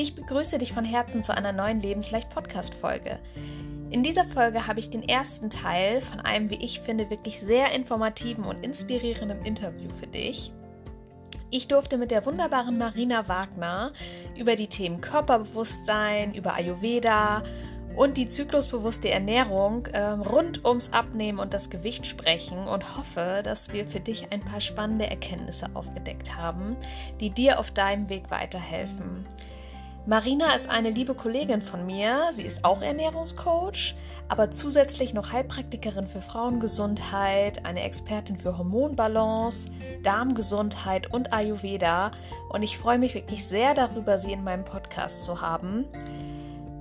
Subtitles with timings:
[0.00, 3.18] Ich begrüße dich von Herzen zu einer neuen Lebensleicht-Podcast-Folge.
[3.90, 7.72] In dieser Folge habe ich den ersten Teil von einem, wie ich finde, wirklich sehr
[7.72, 10.52] informativen und inspirierenden Interview für dich.
[11.50, 13.92] Ich durfte mit der wunderbaren Marina Wagner
[14.36, 17.42] über die Themen Körperbewusstsein, über Ayurveda
[17.96, 23.72] und die zyklusbewusste Ernährung äh, rund ums Abnehmen und das Gewicht sprechen und hoffe, dass
[23.72, 26.76] wir für dich ein paar spannende Erkenntnisse aufgedeckt haben,
[27.18, 29.26] die dir auf deinem Weg weiterhelfen.
[30.08, 32.30] Marina ist eine liebe Kollegin von mir.
[32.32, 33.94] Sie ist auch Ernährungscoach,
[34.28, 39.68] aber zusätzlich noch Heilpraktikerin für Frauengesundheit, eine Expertin für Hormonbalance,
[40.02, 42.12] Darmgesundheit und Ayurveda.
[42.48, 45.84] Und ich freue mich wirklich sehr darüber, sie in meinem Podcast zu haben.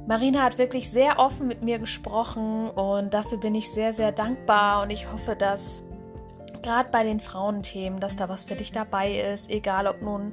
[0.07, 4.83] Marina hat wirklich sehr offen mit mir gesprochen und dafür bin ich sehr, sehr dankbar
[4.83, 5.83] und ich hoffe, dass
[6.63, 10.31] gerade bei den Frauenthemen, dass da was für dich dabei ist, egal ob nun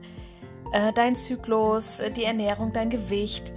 [0.75, 3.53] äh, dein Zyklus, äh, die Ernährung, dein Gewicht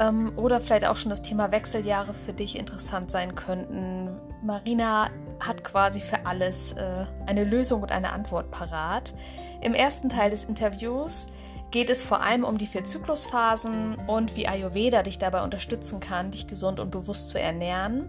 [0.00, 4.08] ähm, oder vielleicht auch schon das Thema Wechseljahre für dich interessant sein könnten.
[4.42, 9.14] Marina hat quasi für alles äh, eine Lösung und eine Antwort parat.
[9.60, 11.26] Im ersten Teil des Interviews
[11.70, 16.30] geht es vor allem um die vier Zyklusphasen und wie Ayurveda dich dabei unterstützen kann,
[16.30, 18.08] dich gesund und bewusst zu ernähren.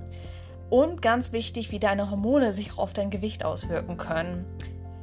[0.70, 4.46] Und ganz wichtig, wie deine Hormone sich auf dein Gewicht auswirken können.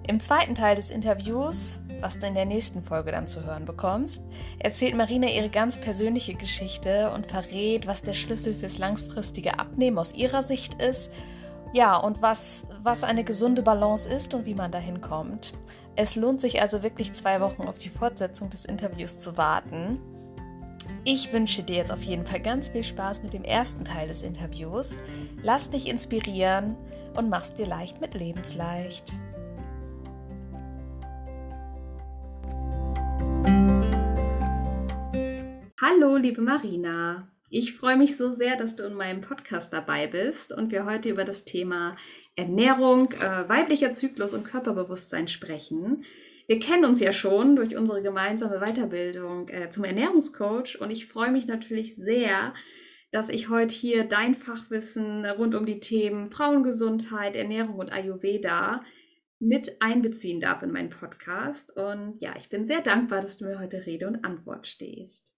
[0.09, 4.23] Im zweiten Teil des Interviews, was du in der nächsten Folge dann zu hören bekommst,
[4.59, 10.15] erzählt Marina ihre ganz persönliche Geschichte und verrät, was der Schlüssel fürs langfristige Abnehmen aus
[10.15, 11.11] ihrer Sicht ist.
[11.73, 15.55] Ja, und was, was eine gesunde Balance ist und wie man dahin kommt.
[15.97, 19.99] Es lohnt sich also wirklich zwei Wochen auf die Fortsetzung des Interviews zu warten.
[21.05, 24.23] Ich wünsche dir jetzt auf jeden Fall ganz viel Spaß mit dem ersten Teil des
[24.23, 24.99] Interviews.
[25.43, 26.77] Lass dich inspirieren
[27.17, 29.13] und mach's dir leicht mit Lebensleicht.
[35.85, 37.29] Hallo, liebe Marina.
[37.51, 41.09] Ich freue mich so sehr, dass du in meinem Podcast dabei bist und wir heute
[41.09, 41.97] über das Thema
[42.37, 46.05] Ernährung, äh, weiblicher Zyklus und Körperbewusstsein sprechen.
[46.47, 51.33] Wir kennen uns ja schon durch unsere gemeinsame Weiterbildung äh, zum Ernährungscoach und ich freue
[51.33, 52.55] mich natürlich sehr,
[53.11, 58.85] dass ich heute hier dein Fachwissen rund um die Themen Frauengesundheit, Ernährung und Ayurveda
[59.41, 61.77] mit einbeziehen darf in meinen Podcast.
[61.77, 65.32] Und ja, ich bin sehr dankbar, dass du mir heute Rede und Antwort stehst.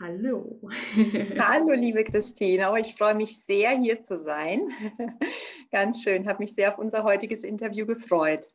[0.00, 0.58] Hallo.
[1.38, 2.72] Hallo, liebe Christine.
[2.72, 4.70] Oh, ich freue mich sehr, hier zu sein.
[5.70, 8.46] Ganz schön, habe mich sehr auf unser heutiges Interview gefreut.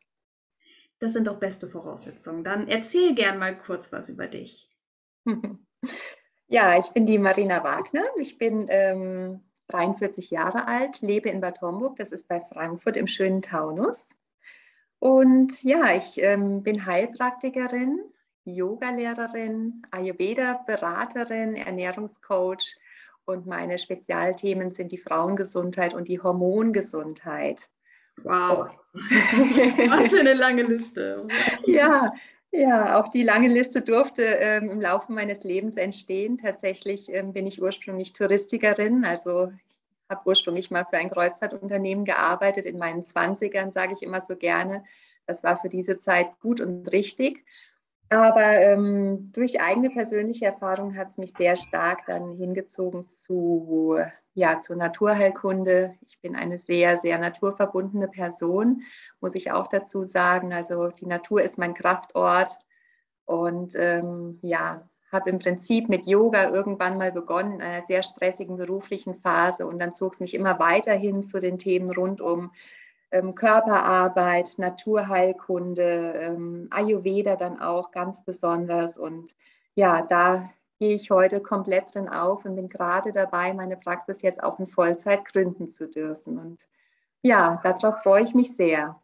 [0.98, 2.44] Das sind doch beste Voraussetzungen.
[2.44, 4.70] Dann erzähl gern mal kurz was über dich.
[6.48, 8.04] Ja, ich bin die Marina Wagner.
[8.20, 13.08] Ich bin ähm, 43 Jahre alt, lebe in Bad Homburg, das ist bei Frankfurt im
[13.08, 14.12] schönen Taunus.
[15.00, 18.00] Und ja, ich ähm, bin Heilpraktikerin,
[18.46, 22.78] Yoga-Lehrerin, Ayurveda-Beraterin, Ernährungscoach
[23.26, 27.70] und meine Spezialthemen sind die Frauengesundheit und die Hormongesundheit.
[28.24, 31.28] Wow, was für eine lange Liste.
[31.66, 32.14] ja,
[32.52, 36.38] ja, auch die lange Liste durfte ähm, im Laufe meines Lebens entstehen.
[36.38, 42.66] Tatsächlich ähm, bin ich ursprünglich Touristikerin, also ich habe ursprünglich mal für ein Kreuzfahrtunternehmen gearbeitet
[42.66, 44.86] in meinen 20ern, sage ich immer so gerne.
[45.26, 47.44] Das war für diese Zeit gut und richtig.
[48.10, 53.98] Aber ähm, durch eigene persönliche Erfahrung hat es mich sehr stark dann hingezogen zu,
[54.36, 55.96] ja, zur Naturheilkunde.
[56.08, 58.84] Ich bin eine sehr, sehr naturverbundene Person,
[59.22, 60.54] muss ich auch dazu sagen.
[60.54, 62.52] Also die Natur ist mein Kraftort
[63.26, 68.58] und ähm, ja, habe im Prinzip mit Yoga irgendwann mal begonnen in einer sehr stressigen
[68.58, 72.52] beruflichen Phase und dann zog es mich immer weiterhin zu den Themen rund um
[73.36, 78.98] Körperarbeit, Naturheilkunde, ähm, Ayurveda dann auch ganz besonders.
[78.98, 79.36] Und
[79.76, 80.50] ja, da
[80.80, 84.68] gehe ich heute komplett drin auf und bin gerade dabei, meine Praxis jetzt auch in
[84.68, 86.38] Vollzeit gründen zu dürfen.
[86.38, 86.68] Und
[87.22, 89.00] ja, darauf freue ich mich sehr.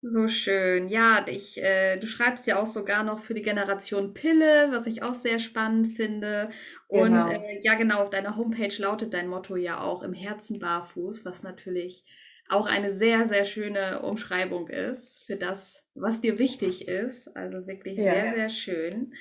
[0.00, 0.88] So schön.
[0.88, 5.02] Ja, ich, äh, du schreibst ja auch sogar noch für die Generation Pille, was ich
[5.02, 6.50] auch sehr spannend finde.
[6.86, 7.28] Und genau.
[7.28, 11.42] äh, ja, genau, auf deiner Homepage lautet dein Motto ja auch im Herzen barfuß, was
[11.42, 12.04] natürlich
[12.48, 17.36] auch eine sehr, sehr schöne Umschreibung ist für das, was dir wichtig ist.
[17.36, 18.12] Also wirklich ja.
[18.12, 19.12] sehr, sehr schön.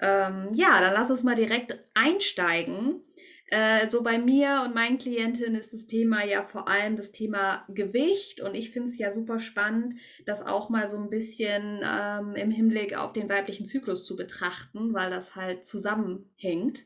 [0.00, 3.02] Ähm, ja, dann lass uns mal direkt einsteigen.
[3.48, 7.62] Äh, so bei mir und meinen Klientinnen ist das Thema ja vor allem das Thema
[7.68, 9.94] Gewicht und ich finde es ja super spannend,
[10.24, 14.94] das auch mal so ein bisschen ähm, im Hinblick auf den weiblichen Zyklus zu betrachten,
[14.94, 16.84] weil das halt zusammenhängt.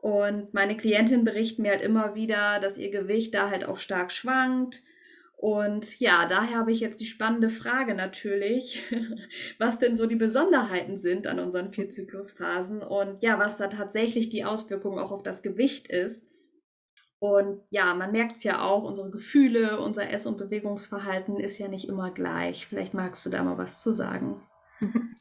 [0.00, 4.12] Und meine Klientinnen berichten mir halt immer wieder, dass ihr Gewicht da halt auch stark
[4.12, 4.82] schwankt
[5.36, 8.82] Und ja, daher habe ich jetzt die spannende Frage natürlich,
[9.58, 14.30] was denn so die Besonderheiten sind an unseren vier Zyklusphasen und ja, was da tatsächlich
[14.30, 16.26] die Auswirkung auch auf das Gewicht ist.
[17.18, 21.68] Und ja, man merkt es ja auch, unsere Gefühle, unser Ess- und Bewegungsverhalten ist ja
[21.68, 22.66] nicht immer gleich.
[22.66, 24.42] Vielleicht magst du da mal was zu sagen.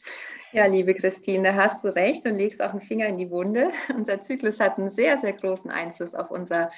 [0.56, 3.72] Ja, liebe Christine, da hast du recht und legst auch einen Finger in die Wunde.
[3.94, 6.72] Unser Zyklus hat einen sehr, sehr großen Einfluss auf unser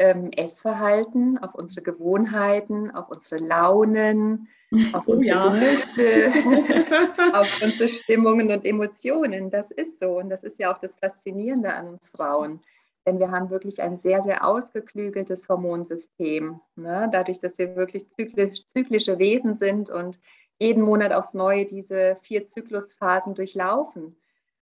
[0.00, 4.48] ähm, Essverhalten, auf unsere Gewohnheiten, auf unsere Launen,
[4.94, 5.48] auf oh, unsere ja.
[5.50, 6.32] Gelüste,
[7.34, 9.50] auf unsere Stimmungen und Emotionen.
[9.50, 12.60] Das ist so und das ist ja auch das Faszinierende an uns Frauen.
[13.06, 16.60] Denn wir haben wirklich ein sehr, sehr ausgeklügeltes Hormonsystem.
[16.76, 17.08] Ne?
[17.12, 20.20] Dadurch, dass wir wirklich zyklisch, zyklische Wesen sind und
[20.58, 24.16] jeden Monat aufs Neue diese vier Zyklusphasen durchlaufen.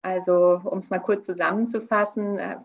[0.01, 2.57] Also, um es mal kurz zusammenzufassen, äh,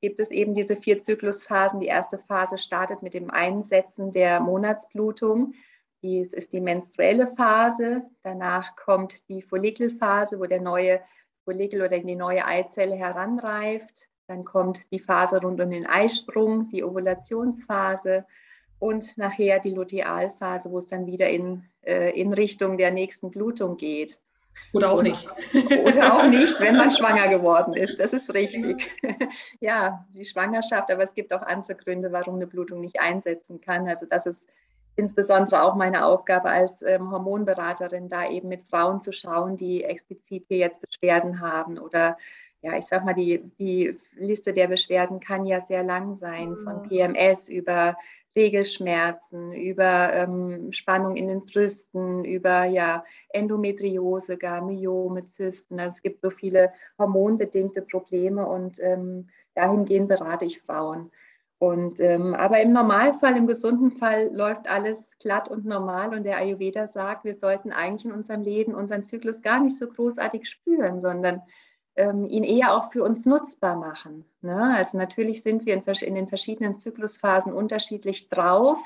[0.00, 1.80] gibt es eben diese vier Zyklusphasen.
[1.80, 5.54] Die erste Phase startet mit dem Einsetzen der Monatsblutung.
[6.02, 8.02] Dies ist die menstruelle Phase.
[8.22, 11.00] Danach kommt die Follikelphase, wo der neue
[11.44, 14.08] Follikel oder die neue Eizelle heranreift.
[14.26, 18.26] Dann kommt die Phase rund um den Eisprung, die Ovulationsphase
[18.78, 23.76] und nachher die Lutealphase, wo es dann wieder in, äh, in Richtung der nächsten Blutung
[23.76, 24.20] geht.
[24.72, 25.26] Oder auch nicht.
[25.84, 27.98] Oder auch nicht, wenn man schwanger geworden ist.
[27.98, 28.86] Das ist richtig.
[29.60, 33.88] Ja, die Schwangerschaft, aber es gibt auch andere Gründe, warum eine Blutung nicht einsetzen kann.
[33.88, 34.46] Also das ist
[34.96, 40.44] insbesondere auch meine Aufgabe als ähm, Hormonberaterin, da eben mit Frauen zu schauen, die explizit
[40.48, 42.16] hier jetzt Beschwerden haben oder
[42.60, 46.82] ja, ich sag mal, die, die Liste der Beschwerden kann ja sehr lang sein, von
[46.82, 46.88] mhm.
[46.88, 47.96] PMS über
[48.36, 55.80] Regelschmerzen, über ähm, Spannung in den Brüsten, über ja, Endometriose, gar Myome, Zysten.
[55.80, 61.10] Also es gibt so viele hormonbedingte Probleme und ähm, dahingehend berate ich Frauen.
[61.60, 66.36] Und, ähm, aber im Normalfall, im gesunden Fall läuft alles glatt und normal und der
[66.36, 71.00] Ayurveda sagt, wir sollten eigentlich in unserem Leben unseren Zyklus gar nicht so großartig spüren,
[71.00, 71.42] sondern
[71.98, 74.24] ähm, ihn eher auch für uns nutzbar machen.
[74.40, 74.74] Ne?
[74.76, 78.78] Also natürlich sind wir in, in, den verschiedenen Zyklusphasen unterschiedlich drauf.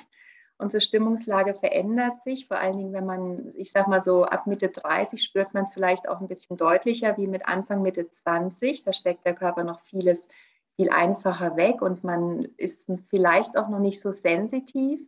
[0.56, 4.68] Unsere Stimmungslage verändert sich, vor allen Dingen, wenn man, ich sag mal so, ab Mitte
[4.68, 8.82] 30 spürt man es vielleicht auch ein bisschen deutlicher wie mit Anfang, Mitte 20.
[8.84, 10.28] Da steckt der Körper noch vieles
[10.76, 15.00] viel einfacher weg und man ist vielleicht auch noch nicht so sensitiv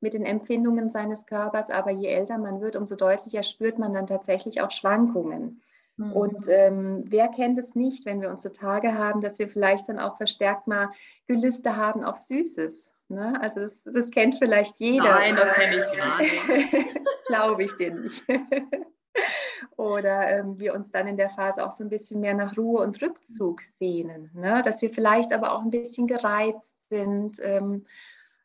[0.00, 4.06] mit den Empfindungen seines Körpers, aber je älter man wird, umso deutlicher spürt man dann
[4.06, 5.60] tatsächlich auch Schwankungen.
[5.96, 6.12] Mhm.
[6.12, 9.98] Und ähm, wer kennt es nicht, wenn wir unsere Tage haben, dass wir vielleicht dann
[9.98, 10.90] auch verstärkt mal
[11.26, 12.92] Gelüste haben auf Süßes.
[13.08, 13.38] Ne?
[13.40, 15.04] Also das, das, kennt vielleicht jeder.
[15.04, 16.96] Nein, das kenne ich gar nicht.
[17.04, 18.24] das glaube ich dir nicht.
[19.76, 22.82] Oder ähm, wir uns dann in der Phase auch so ein bisschen mehr nach Ruhe
[22.82, 24.30] und Rückzug sehnen.
[24.34, 24.62] Ne?
[24.64, 27.38] Dass wir vielleicht aber auch ein bisschen gereizt sind.
[27.42, 27.86] Ähm,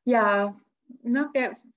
[0.03, 0.55] ja,
[1.03, 1.29] ne?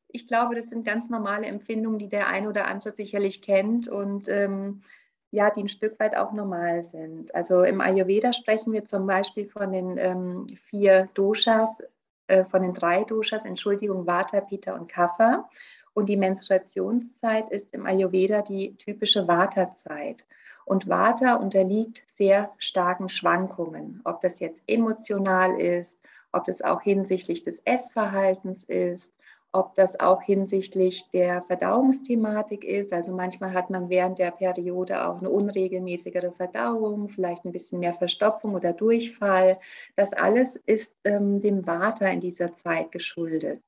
[0.09, 3.89] ich glaube, das sind ganz normale Empfindungen, die der ein oder andere sicherlich kennt.
[3.89, 4.83] Und ähm,
[5.31, 7.35] ja, die ein Stück weit auch normal sind.
[7.35, 11.83] Also im Ayurveda sprechen wir zum Beispiel von den ähm, vier Doshas,
[12.27, 15.49] äh, von den drei Doshas, Entschuldigung, Vata, Pitta und Kapha.
[15.93, 20.27] Und die Menstruationszeit ist im Ayurveda die typische Vata-Zeit.
[20.65, 25.99] Und Vata unterliegt sehr starken Schwankungen, ob das jetzt emotional ist,
[26.33, 29.15] ob das auch hinsichtlich des Essverhaltens ist,
[29.53, 32.93] ob das auch hinsichtlich der Verdauungsthematik ist.
[32.93, 37.95] Also manchmal hat man während der Periode auch eine unregelmäßigere Verdauung, vielleicht ein bisschen mehr
[37.95, 39.59] Verstopfung oder Durchfall.
[39.97, 43.61] Das alles ist ähm, dem Vata in dieser Zeit geschuldet.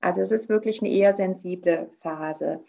[0.00, 2.64] Also es ist wirklich eine eher sensible Phase.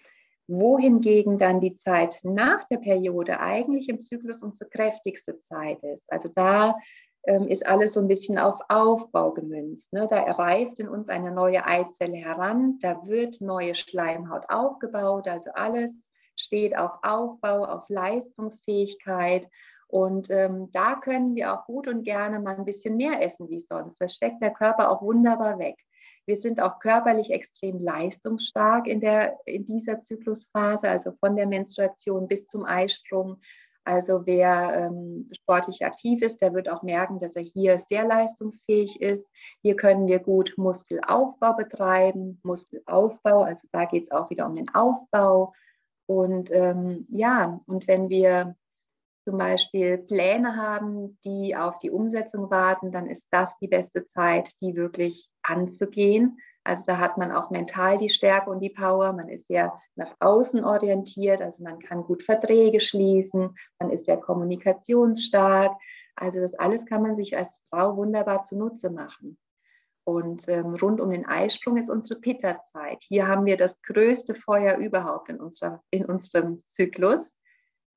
[0.47, 6.11] Wohingegen dann die Zeit nach der Periode eigentlich im Zyklus unsere kräftigste Zeit ist.
[6.11, 6.75] Also da
[7.23, 9.93] ist alles so ein bisschen auf Aufbau gemünzt.
[9.93, 10.07] Ne?
[10.09, 16.09] Da reift in uns eine neue Eizelle heran, da wird neue Schleimhaut aufgebaut, also alles
[16.35, 19.47] steht auf Aufbau, auf Leistungsfähigkeit.
[19.87, 23.59] Und ähm, da können wir auch gut und gerne mal ein bisschen mehr essen wie
[23.59, 23.99] sonst.
[23.99, 25.75] Das steckt der Körper auch wunderbar weg.
[26.25, 32.27] Wir sind auch körperlich extrem leistungsstark in, der, in dieser Zyklusphase, also von der Menstruation
[32.27, 33.41] bis zum Eisprung
[33.83, 39.01] also wer ähm, sportlich aktiv ist, der wird auch merken, dass er hier sehr leistungsfähig
[39.01, 39.27] ist.
[39.61, 44.73] Hier können wir gut Muskelaufbau betreiben, Muskelaufbau, also da geht es auch wieder um den
[44.73, 45.53] Aufbau.
[46.05, 48.55] Und ähm, ja, und wenn wir
[49.23, 54.51] zum Beispiel Pläne haben, die auf die Umsetzung warten, dann ist das die beste Zeit,
[54.61, 59.13] die wirklich anzugehen also da hat man auch mental die Stärke und die Power.
[59.13, 64.17] Man ist sehr nach außen orientiert, also man kann gut Verträge schließen, man ist sehr
[64.17, 65.73] kommunikationsstark.
[66.15, 69.37] Also das alles kann man sich als Frau wunderbar zunutze machen.
[70.03, 73.03] Und ähm, rund um den Eisprung ist unsere Pitta-Zeit.
[73.07, 77.37] Hier haben wir das größte Feuer überhaupt in, unserer, in unserem Zyklus.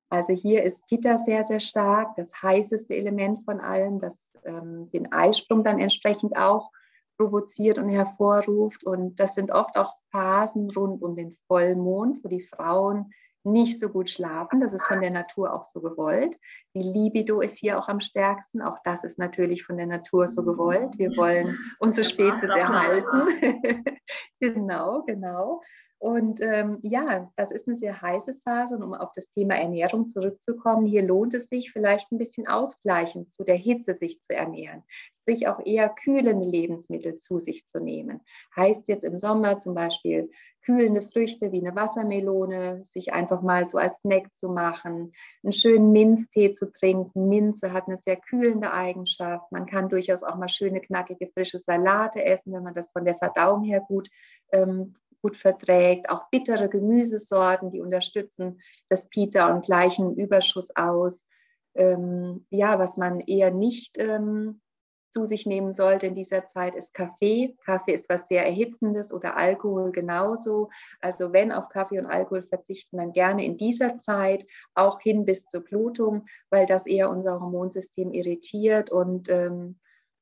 [0.09, 5.11] Also hier ist Pitta sehr, sehr stark, das heißeste Element von allen, das ähm, den
[5.11, 6.71] Eisprung dann entsprechend auch
[7.17, 8.83] provoziert und hervorruft.
[8.83, 13.11] Und das sind oft auch Phasen rund um den Vollmond, wo die Frauen
[13.45, 14.59] nicht so gut schlafen.
[14.59, 16.37] Das ist von der Natur auch so gewollt.
[16.73, 18.61] Die Libido ist hier auch am stärksten.
[18.61, 20.97] Auch das ist natürlich von der Natur so gewollt.
[20.97, 23.85] Wir wollen unsere Spezies erhalten.
[24.39, 25.61] genau, genau.
[25.97, 28.75] Und ähm, ja, das ist eine sehr heiße Phase.
[28.75, 33.31] Und um auf das Thema Ernährung zurückzukommen, hier lohnt es sich vielleicht ein bisschen ausgleichend
[33.31, 34.83] zu der Hitze sich zu ernähren,
[35.25, 38.21] sich auch eher kühlende Lebensmittel zu sich zu nehmen.
[38.55, 40.29] Heißt jetzt im Sommer zum Beispiel
[40.65, 45.91] kühlende Früchte wie eine Wassermelone, sich einfach mal so als Snack zu machen, einen schönen
[45.91, 47.29] Minztee zu trinken.
[47.29, 49.51] Minze hat eine sehr kühlende Eigenschaft.
[49.51, 53.15] Man kann durchaus auch mal schöne, knackige, frische Salate essen, wenn man das von der
[53.15, 54.09] Verdauung her gut
[54.51, 56.07] ähm, gut verträgt.
[56.09, 61.27] Auch bittere Gemüsesorten, die unterstützen das Pita und gleichen Überschuss aus.
[61.73, 64.61] Ähm, ja, was man eher nicht ähm,
[65.09, 67.57] zu sich nehmen sollte in dieser Zeit, ist Kaffee.
[67.65, 70.69] Kaffee ist was sehr Erhitzendes oder Alkohol genauso.
[71.01, 75.47] Also wenn auf Kaffee und Alkohol verzichten, dann gerne in dieser Zeit auch hin bis
[75.47, 79.79] zur Blutung, weil das eher unser Hormonsystem irritiert und ähm,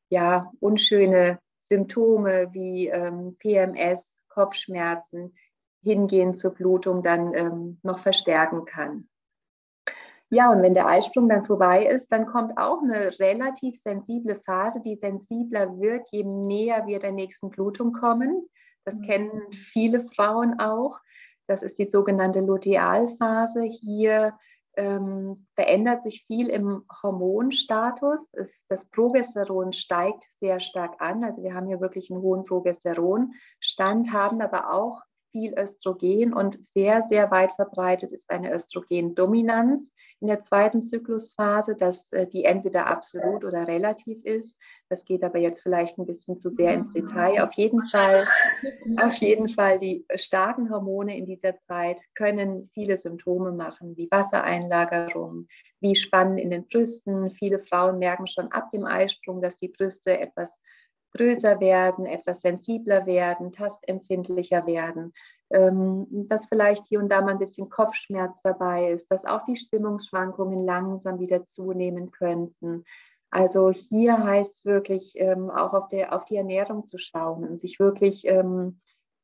[0.10, 5.34] ja, unschöne Symptome wie ähm, PMS, Kopfschmerzen
[5.84, 9.08] hingehen zur Blutung dann ähm, noch verstärken kann.
[10.30, 14.82] Ja, und wenn der Eisprung dann vorbei ist, dann kommt auch eine relativ sensible Phase,
[14.82, 18.50] die sensibler wird, je näher wir der nächsten Blutung kommen.
[18.84, 19.02] Das mhm.
[19.04, 21.00] kennen viele Frauen auch.
[21.46, 23.62] Das ist die sogenannte Lutealphase.
[23.64, 24.34] Hier
[24.76, 28.28] ähm, verändert sich viel im Hormonstatus.
[28.34, 31.24] Es, das Progesteron steigt sehr stark an.
[31.24, 35.02] Also wir haben hier wirklich einen hohen Progesteronstand, haben aber auch
[35.32, 39.93] viel Östrogen und sehr, sehr weit verbreitet ist eine Östrogendominanz
[40.24, 44.58] in der zweiten Zyklusphase, dass äh, die entweder absolut oder relativ ist.
[44.88, 47.44] Das geht aber jetzt vielleicht ein bisschen zu sehr ins Detail.
[47.44, 48.26] Auf jeden Fall,
[49.02, 55.48] auf jeden Fall die starken Hormone in dieser Zeit können viele Symptome machen, wie Wassereinlagerung,
[55.82, 57.32] wie Spannen in den Brüsten.
[57.32, 60.58] Viele Frauen merken schon ab dem Eisprung, dass die Brüste etwas
[61.18, 65.14] größer werden, etwas sensibler werden, tastempfindlicher werden,
[65.54, 70.60] dass vielleicht hier und da mal ein bisschen Kopfschmerz dabei ist, dass auch die Stimmungsschwankungen
[70.60, 72.84] langsam wieder zunehmen könnten.
[73.30, 77.60] Also hier heißt es wirklich ähm, auch auf, der, auf die Ernährung zu schauen und
[77.60, 78.80] sich wirklich ähm,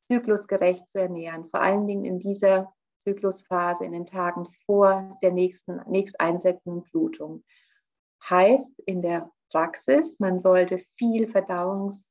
[0.06, 5.80] zyklusgerecht zu ernähren, vor allen Dingen in dieser Zyklusphase, in den Tagen vor der nächsten,
[5.86, 7.44] nächst einsetzenden Blutung.
[8.28, 10.18] Heißt in der Praxis.
[10.18, 12.06] Man sollte viel Verdauungs,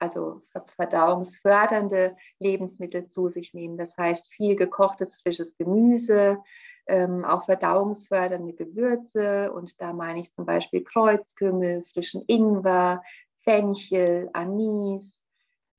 [0.00, 0.42] also
[0.76, 3.76] verdauungsfördernde Lebensmittel zu sich nehmen.
[3.76, 6.38] Das heißt viel gekochtes frisches Gemüse,
[6.86, 9.52] ähm, auch verdauungsfördernde Gewürze.
[9.52, 13.02] Und da meine ich zum Beispiel Kreuzkümmel, frischen Ingwer,
[13.44, 15.24] Fenchel, Anis.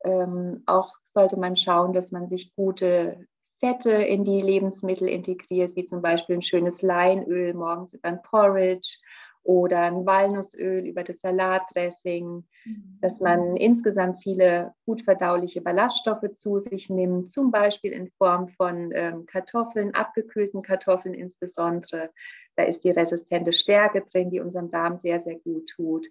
[0.03, 3.27] Ähm, auch sollte man schauen, dass man sich gute
[3.59, 8.97] Fette in die Lebensmittel integriert, wie zum Beispiel ein schönes Leinöl morgens über ein Porridge
[9.43, 12.97] oder ein Walnussöl über das Salatdressing, mhm.
[13.01, 18.91] dass man insgesamt viele gut verdauliche Ballaststoffe zu sich nimmt, zum Beispiel in Form von
[18.93, 22.11] ähm, Kartoffeln, abgekühlten Kartoffeln insbesondere.
[22.55, 26.07] Da ist die resistente Stärke drin, die unserem Darm sehr, sehr gut tut.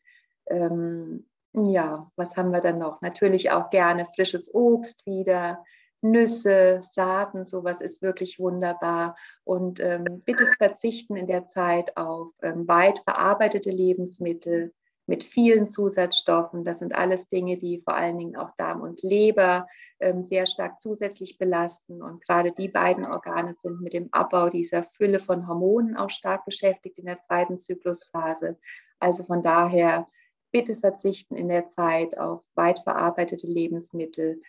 [0.49, 3.01] Ähm, ja, was haben wir dann noch?
[3.01, 5.65] Natürlich auch gerne frisches Obst wieder,
[6.03, 9.17] Nüsse, Saaten, sowas ist wirklich wunderbar.
[9.45, 14.73] Und ähm, bitte verzichten in der Zeit auf ähm, weit verarbeitete Lebensmittel
[15.07, 16.65] mit vielen Zusatzstoffen.
[16.65, 19.67] Das sind alles Dinge, die vor allen Dingen auch Darm und Leber
[19.99, 22.01] ähm, sehr stark zusätzlich belasten.
[22.01, 26.45] Und gerade die beiden Organe sind mit dem Abbau dieser Fülle von Hormonen auch stark
[26.45, 28.57] beschäftigt in der zweiten Zyklusphase.
[29.01, 30.07] Also von daher
[30.53, 34.41] bitte verzichten in der Zeit auf weit verarbeitete Lebensmittel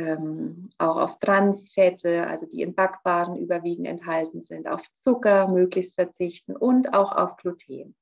[0.00, 6.56] ähm, auch auf Transfette, also die in Backwaren überwiegend enthalten sind, auf Zucker möglichst verzichten
[6.56, 7.94] und auch auf Gluten.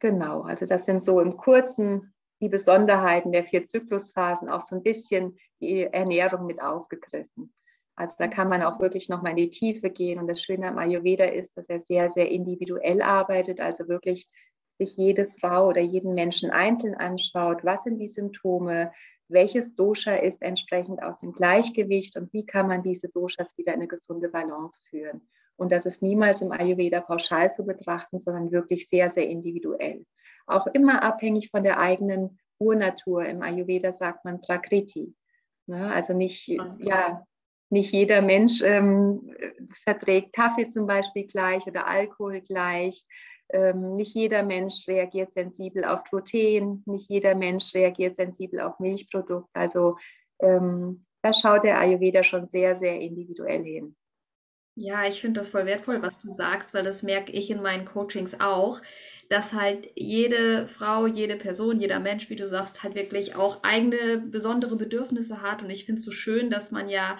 [0.00, 4.82] Genau, also das sind so im kurzen die Besonderheiten der vier Zyklusphasen, auch so ein
[4.82, 7.54] bisschen die Ernährung mit aufgegriffen.
[7.96, 10.18] Also da kann man auch wirklich nochmal in die Tiefe gehen.
[10.18, 14.28] Und das Schöne am Ayurveda ist, dass er sehr, sehr individuell arbeitet, also wirklich
[14.78, 18.92] sich jede Frau oder jeden Menschen einzeln anschaut, was sind die Symptome,
[19.28, 23.80] welches Dosha ist entsprechend aus dem Gleichgewicht und wie kann man diese Doshas wieder in
[23.80, 25.22] eine gesunde Balance führen.
[25.56, 30.04] Und das ist niemals im Ayurveda pauschal zu betrachten, sondern wirklich sehr, sehr individuell.
[30.46, 33.24] Auch immer abhängig von der eigenen Urnatur.
[33.24, 35.14] Im Ayurveda sagt man Prakriti.
[35.66, 35.92] Ne?
[35.92, 37.24] Also nicht, ja,
[37.70, 39.34] nicht jeder Mensch ähm,
[39.84, 43.04] verträgt Kaffee zum Beispiel gleich oder Alkohol gleich.
[43.50, 49.48] Ähm, nicht jeder Mensch reagiert sensibel auf Gluten, nicht jeder Mensch reagiert sensibel auf Milchprodukte.
[49.52, 49.96] Also
[50.40, 53.96] ähm, da schaut der Ayurveda schon sehr, sehr individuell hin.
[54.76, 57.84] Ja, ich finde das voll wertvoll, was du sagst, weil das merke ich in meinen
[57.84, 58.80] Coachings auch,
[59.28, 64.18] dass halt jede Frau, jede Person, jeder Mensch, wie du sagst, halt wirklich auch eigene
[64.18, 65.62] besondere Bedürfnisse hat.
[65.62, 67.16] Und ich finde es so schön, dass man ja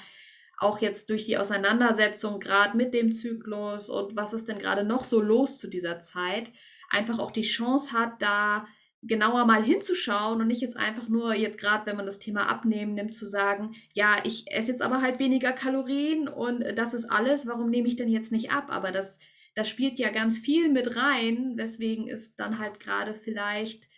[0.58, 5.04] auch jetzt durch die Auseinandersetzung gerade mit dem Zyklus und was ist denn gerade noch
[5.04, 6.50] so los zu dieser Zeit,
[6.90, 8.66] einfach auch die Chance hat, da
[9.06, 12.94] genauer mal hinzuschauen und nicht jetzt einfach nur jetzt gerade, wenn man das Thema Abnehmen
[12.94, 17.46] nimmt, zu sagen, ja, ich esse jetzt aber halt weniger Kalorien und das ist alles,
[17.46, 18.66] warum nehme ich denn jetzt nicht ab?
[18.68, 19.18] Aber das,
[19.54, 23.88] das spielt ja ganz viel mit rein, weswegen ist dann halt gerade vielleicht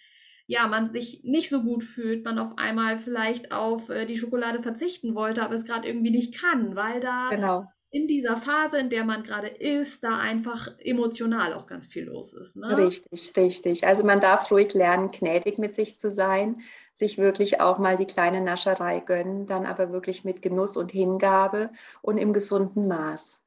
[0.47, 4.61] ja, man sich nicht so gut fühlt, man auf einmal vielleicht auf äh, die Schokolade
[4.61, 7.65] verzichten wollte, aber es gerade irgendwie nicht kann, weil da genau.
[7.91, 12.33] in dieser Phase, in der man gerade ist, da einfach emotional auch ganz viel los
[12.33, 12.57] ist.
[12.57, 12.79] Ne?
[12.79, 13.87] Richtig, richtig.
[13.87, 16.63] Also man darf ruhig lernen, gnädig mit sich zu sein,
[16.95, 21.71] sich wirklich auch mal die kleine Nascherei gönnen, dann aber wirklich mit Genuss und Hingabe
[22.03, 23.46] und im gesunden Maß.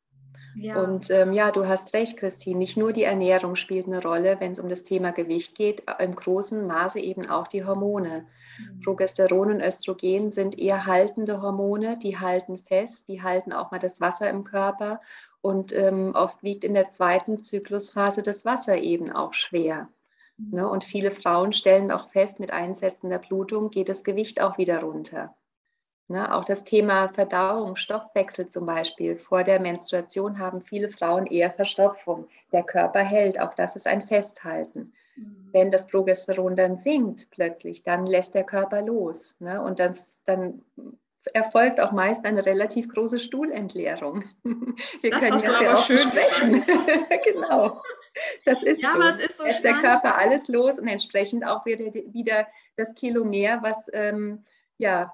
[0.56, 0.82] Ja.
[0.82, 2.58] Und ähm, ja, du hast recht, Christine.
[2.58, 6.04] Nicht nur die Ernährung spielt eine Rolle, wenn es um das Thema Gewicht geht, äh,
[6.04, 8.26] im großen Maße eben auch die Hormone.
[8.58, 8.82] Mhm.
[8.82, 14.02] Progesteron und Östrogen sind eher haltende Hormone, die halten fest, die halten auch mal das
[14.02, 15.02] Wasser im Körper.
[15.42, 19.88] Und ähm, oft wiegt in der zweiten Zyklusphase das Wasser eben auch schwer.
[20.38, 20.60] Mhm.
[20.60, 20.70] Ne?
[20.70, 24.82] Und viele Frauen stellen auch fest, mit Einsetzen der Blutung geht das Gewicht auch wieder
[24.82, 25.36] runter.
[26.12, 29.16] Ne, auch das Thema Verdauung, Stoffwechsel zum Beispiel.
[29.16, 32.28] Vor der Menstruation haben viele Frauen eher Verstopfung.
[32.52, 34.92] Der Körper hält, auch das ist ein Festhalten.
[35.16, 35.50] Mhm.
[35.52, 39.36] Wenn das Progesteron dann sinkt plötzlich, dann lässt der Körper los.
[39.38, 40.64] Ne, und das, dann
[41.32, 44.24] erfolgt auch meist eine relativ große Stuhlentleerung.
[45.02, 46.66] Wir das können hast das ja auch schön sprechen.
[47.24, 47.84] genau.
[48.46, 49.04] Das ist ja, so.
[49.04, 53.24] Es ist so lässt der Körper alles los und entsprechend auch wieder, wieder das Kilo
[53.24, 54.44] mehr, was ähm,
[54.80, 55.14] ja,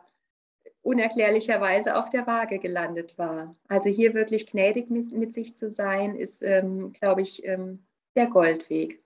[0.86, 3.56] unerklärlicherweise auf der Waage gelandet war.
[3.68, 7.84] Also hier wirklich gnädig mit, mit sich zu sein, ist, ähm, glaube ich, ähm,
[8.16, 9.04] der Goldweg.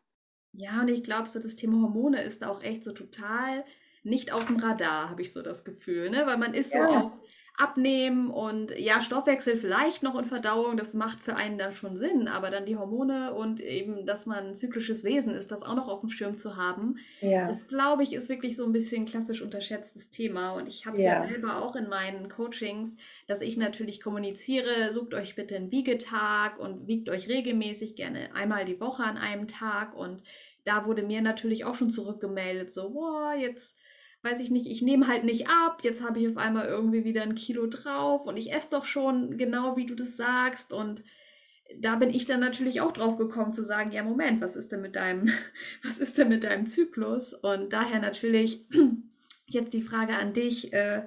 [0.52, 3.64] Ja, und ich glaube, so das Thema Hormone ist auch echt so total
[4.04, 6.26] nicht auf dem Radar, habe ich so das Gefühl, ne?
[6.26, 6.88] Weil man ist ja.
[6.88, 7.22] so auf
[7.60, 12.30] Abnehmen und ja, Stoffwechsel vielleicht noch und Verdauung, das macht für einen dann schon Sinn,
[12.30, 15.90] aber dann die Hormone und eben, dass man ein zyklisches Wesen ist, das auch noch
[15.90, 17.50] auf dem Schirm zu haben, ja.
[17.50, 21.04] das glaube ich, ist wirklich so ein bisschen klassisch unterschätztes Thema und ich habe es
[21.04, 21.22] ja.
[21.22, 21.28] ja.
[21.28, 22.96] selber auch in meinen Coachings,
[23.28, 28.64] dass ich natürlich kommuniziere, sucht euch bitte einen Wiegetag und wiegt euch regelmäßig gerne einmal
[28.64, 30.24] die Woche an einem Tag und
[30.64, 33.78] da wurde mir natürlich auch schon zurückgemeldet, so, boah, jetzt
[34.22, 37.24] weiß ich nicht, ich nehme halt nicht ab, jetzt habe ich auf einmal irgendwie wieder
[37.24, 41.04] ein Kilo drauf und ich esse doch schon genau wie du das sagst und
[41.78, 44.82] da bin ich dann natürlich auch drauf gekommen zu sagen, ja Moment, was ist denn
[44.82, 45.30] mit deinem,
[45.84, 47.34] was ist denn mit deinem Zyklus?
[47.34, 48.66] Und daher natürlich
[49.46, 51.04] jetzt die Frage an dich, äh,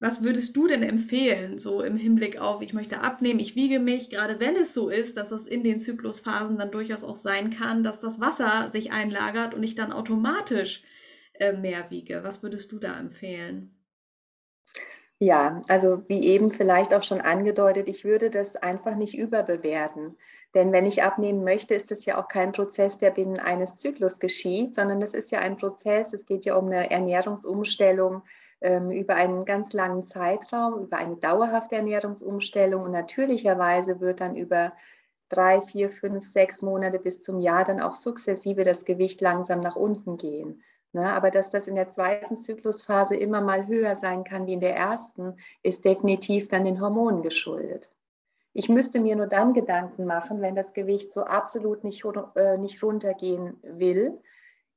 [0.00, 4.10] was würdest du denn empfehlen, so im Hinblick auf, ich möchte abnehmen, ich wiege mich,
[4.10, 7.82] gerade wenn es so ist, dass es in den Zyklusphasen dann durchaus auch sein kann,
[7.82, 10.82] dass das Wasser sich einlagert und ich dann automatisch
[11.34, 12.22] äh, mehr wiege.
[12.22, 13.74] Was würdest du da empfehlen?
[15.20, 20.18] Ja, also wie eben vielleicht auch schon angedeutet, ich würde das einfach nicht überbewerten.
[20.54, 24.18] Denn wenn ich abnehmen möchte, ist das ja auch kein Prozess, der binnen eines Zyklus
[24.18, 28.22] geschieht, sondern das ist ja ein Prozess, es geht ja um eine Ernährungsumstellung
[28.60, 34.72] ähm, über einen ganz langen Zeitraum, über eine dauerhafte Ernährungsumstellung und natürlicherweise wird dann über
[35.28, 39.76] drei, vier, fünf, sechs Monate bis zum Jahr dann auch sukzessive das Gewicht langsam nach
[39.76, 40.62] unten gehen.
[40.94, 44.60] Ne, aber dass das in der zweiten Zyklusphase immer mal höher sein kann wie in
[44.60, 47.92] der ersten, ist definitiv dann den Hormonen geschuldet.
[48.52, 52.04] Ich müsste mir nur dann Gedanken machen, wenn das Gewicht so absolut nicht,
[52.36, 54.20] äh, nicht runtergehen will,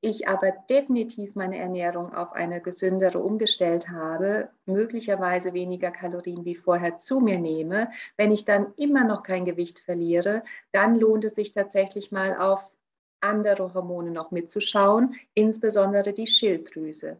[0.02, 6.98] ich aber definitiv meine Ernährung auf eine gesündere umgestellt habe, möglicherweise weniger Kalorien wie vorher
[6.98, 11.52] zu mir nehme, wenn ich dann immer noch kein Gewicht verliere, dann lohnt es sich
[11.52, 12.74] tatsächlich mal auf
[13.22, 17.18] andere Hormone noch mitzuschauen, insbesondere die Schilddrüse.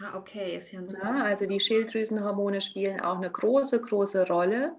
[0.00, 4.72] Ah, okay, ist ja, ja Also die Schilddrüsenhormone spielen auch eine große, große Rolle.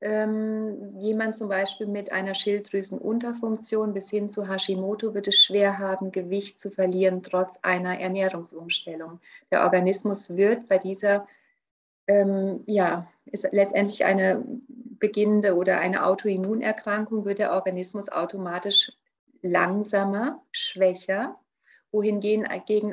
[0.00, 6.12] Ähm, jemand zum Beispiel mit einer Schilddrüsenunterfunktion bis hin zu Hashimoto wird es schwer haben,
[6.12, 9.20] Gewicht zu verlieren, trotz einer Ernährungsumstellung.
[9.50, 11.26] Der Organismus wird bei dieser,
[12.06, 14.44] ähm, ja, ist letztendlich eine
[15.00, 18.92] beginnende oder eine Autoimmunerkrankung, wird der Organismus automatisch
[19.42, 21.38] langsamer, schwächer
[21.90, 22.44] wohingegen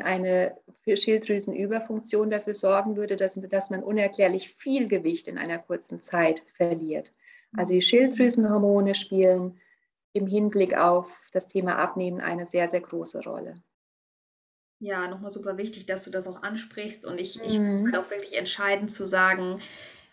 [0.01, 6.41] eine Schilddrüsenüberfunktion dafür sorgen würde, dass, dass man unerklärlich viel Gewicht in einer kurzen Zeit
[6.47, 7.11] verliert.
[7.57, 9.59] Also die Schilddrüsenhormone spielen
[10.13, 13.61] im Hinblick auf das Thema Abnehmen eine sehr, sehr große Rolle.
[14.79, 17.05] Ja, nochmal super wichtig, dass du das auch ansprichst.
[17.05, 17.83] Und ich, ich mhm.
[17.83, 19.61] finde auch wirklich entscheidend zu sagen,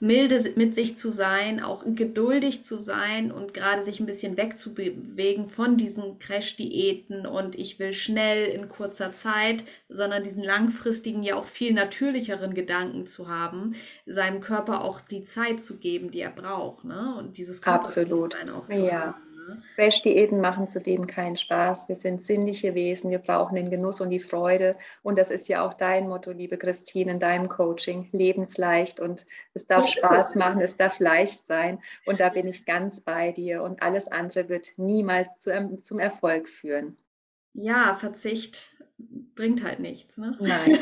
[0.03, 5.47] milde mit sich zu sein, auch geduldig zu sein und gerade sich ein bisschen wegzubewegen
[5.47, 11.45] von diesen Crash-Diäten und ich will schnell in kurzer Zeit, sondern diesen langfristigen, ja auch
[11.45, 16.83] viel natürlicheren Gedanken zu haben, seinem Körper auch die Zeit zu geben, die er braucht.
[16.83, 17.15] Ne?
[17.17, 19.01] Und dieses Körperbewusstsein auch zu ja.
[19.01, 19.32] haben.
[19.75, 21.89] Crash-Diäten machen zudem keinen Spaß.
[21.89, 24.77] Wir sind sinnliche Wesen, wir brauchen den Genuss und die Freude.
[25.03, 28.09] Und das ist ja auch dein Motto, liebe Christine, in deinem Coaching.
[28.13, 31.81] Lebensleicht und es darf Spaß machen, es darf leicht sein.
[32.07, 33.63] Und da bin ich ganz bei dir.
[33.63, 36.97] Und alles andere wird niemals zu, zum Erfolg führen.
[37.55, 38.73] Ja, Verzicht
[39.35, 40.19] bringt halt nichts.
[40.19, 40.37] Ne?
[40.41, 40.79] Nein.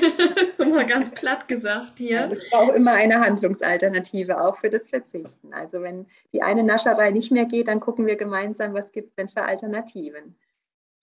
[0.71, 2.29] Mal ganz platt gesagt hier.
[2.31, 5.53] es braucht immer eine Handlungsalternative, auch für das Verzichten.
[5.53, 9.17] Also wenn die eine Nascherei nicht mehr geht, dann gucken wir gemeinsam, was gibt es
[9.17, 10.37] denn für Alternativen.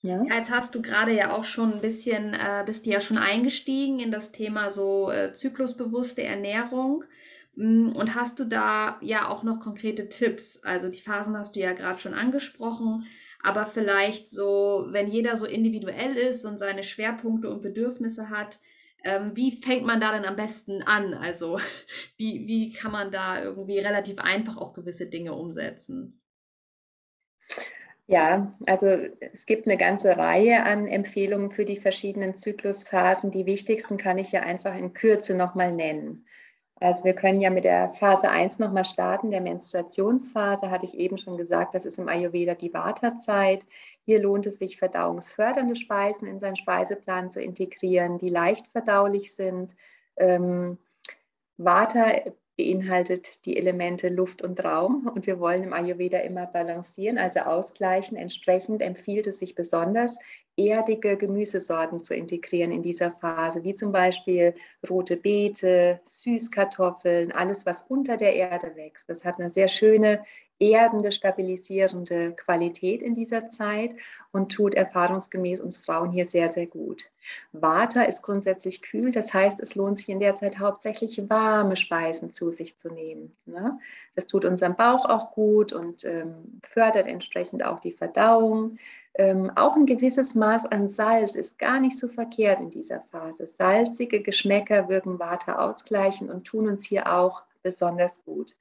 [0.01, 0.23] Ja.
[0.23, 0.35] ja.
[0.35, 3.99] jetzt hast du gerade ja auch schon ein bisschen, äh, bist du ja schon eingestiegen
[3.99, 7.03] in das Thema so äh, zyklusbewusste Ernährung.
[7.55, 10.63] Mm, und hast du da ja auch noch konkrete Tipps?
[10.63, 13.05] Also die Phasen hast du ja gerade schon angesprochen
[13.43, 18.59] aber vielleicht so, wenn jeder so individuell ist und seine Schwerpunkte und Bedürfnisse hat,
[19.03, 21.13] ähm, wie fängt man da denn am besten an?
[21.13, 21.59] Also
[22.17, 26.21] wie, wie kann man da irgendwie relativ einfach auch gewisse Dinge umsetzen?
[28.09, 33.31] Ja, also es gibt eine ganze Reihe an Empfehlungen für die verschiedenen Zyklusphasen.
[33.31, 36.25] Die wichtigsten kann ich ja einfach in Kürze nochmal nennen.
[36.79, 41.17] Also wir können ja mit der Phase 1 nochmal starten, der Menstruationsphase, hatte ich eben
[41.17, 43.65] schon gesagt, das ist im Ayurveda die Vata-Zeit.
[44.05, 49.75] Hier lohnt es sich, verdauungsfördernde Speisen in seinen Speiseplan zu integrieren, die leicht verdaulich sind.
[50.17, 50.77] Ähm,
[51.57, 52.11] Vata
[52.57, 58.17] beinhaltet die Elemente Luft und Raum und wir wollen im Ayurveda immer balancieren, also ausgleichen.
[58.17, 60.19] Entsprechend empfiehlt es sich besonders,
[60.57, 64.55] erdige Gemüsesorten zu integrieren in dieser Phase, wie zum Beispiel
[64.89, 69.09] rote Beete, Süßkartoffeln, alles, was unter der Erde wächst.
[69.09, 70.23] Das hat eine sehr schöne
[70.59, 73.95] erdende, stabilisierende Qualität in dieser Zeit
[74.31, 77.03] und tut erfahrungsgemäß uns Frauen hier sehr, sehr gut.
[77.51, 82.31] Vata ist grundsätzlich kühl, das heißt, es lohnt sich in der Zeit hauptsächlich warme Speisen
[82.31, 83.35] zu sich zu nehmen.
[83.45, 83.79] Ne?
[84.15, 88.79] Das tut unserem Bauch auch gut und ähm, fördert entsprechend auch die Verdauung.
[89.19, 93.47] Ähm, auch ein gewisses Maß an Salz ist gar nicht so verkehrt in dieser Phase.
[93.47, 98.55] Salzige Geschmäcker wirken Vata ausgleichen und tun uns hier auch besonders gut.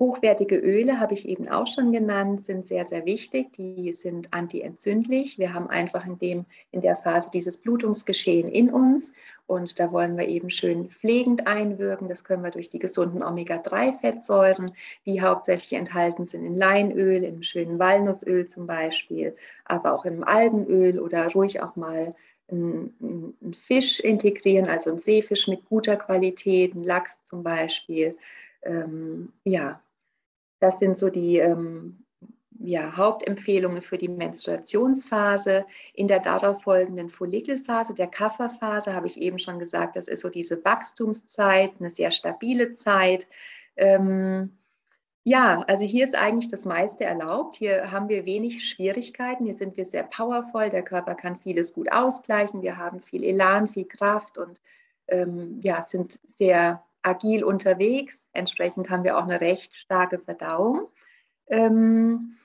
[0.00, 3.52] Hochwertige Öle habe ich eben auch schon genannt, sind sehr, sehr wichtig.
[3.52, 5.38] Die sind antientzündlich.
[5.38, 9.12] Wir haben einfach in, dem, in der Phase dieses Blutungsgeschehen in uns
[9.46, 12.08] und da wollen wir eben schön pflegend einwirken.
[12.08, 14.72] Das können wir durch die gesunden Omega-3-Fettsäuren,
[15.04, 20.98] die hauptsächlich enthalten sind in Leinöl, im schönen Walnussöl zum Beispiel, aber auch im Algenöl
[20.98, 22.14] oder ruhig auch mal
[22.50, 28.16] einen Fisch integrieren, also einen Seefisch mit guter Qualität, einen Lachs zum Beispiel.
[28.62, 29.80] Ähm, ja,
[30.60, 32.03] das sind so die ähm,
[32.64, 35.66] ja, Hauptempfehlungen für die Menstruationsphase.
[35.92, 40.64] In der darauffolgenden Follikelphase, der Kafferphase, habe ich eben schon gesagt, das ist so diese
[40.64, 43.26] Wachstumszeit, eine sehr stabile Zeit.
[43.76, 44.56] Ähm,
[45.24, 47.56] ja, also hier ist eigentlich das meiste erlaubt.
[47.56, 49.44] Hier haben wir wenig Schwierigkeiten.
[49.44, 50.70] Hier sind wir sehr powervoll.
[50.70, 52.62] Der Körper kann vieles gut ausgleichen.
[52.62, 54.60] Wir haben viel Elan, viel Kraft und
[55.08, 58.28] ähm, ja, sind sehr agil unterwegs.
[58.32, 60.88] Entsprechend haben wir auch eine recht starke Verdauung.
[61.48, 62.36] Ähm,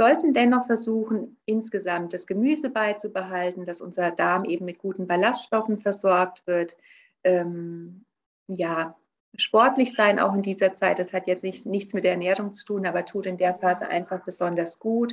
[0.00, 6.46] sollten dennoch versuchen, insgesamt das Gemüse beizubehalten, dass unser Darm eben mit guten Ballaststoffen versorgt
[6.46, 6.74] wird.
[7.22, 8.06] Ähm,
[8.46, 8.96] ja,
[9.36, 10.98] sportlich sein auch in dieser Zeit.
[10.98, 13.88] Das hat jetzt nicht, nichts mit der Ernährung zu tun, aber tut in der Phase
[13.88, 15.12] einfach besonders gut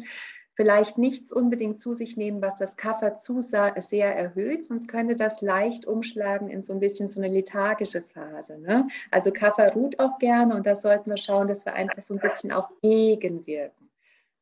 [0.58, 3.76] vielleicht nichts unbedingt zu sich nehmen, was das Kaffer zu sehr
[4.16, 8.58] erhöht, sonst könnte das leicht umschlagen in so ein bisschen so eine lethargische Phase.
[8.58, 8.88] Ne?
[9.12, 12.20] Also Kaffer ruht auch gerne und da sollten wir schauen, dass wir einfach so ein
[12.20, 13.77] bisschen auch gegenwirken.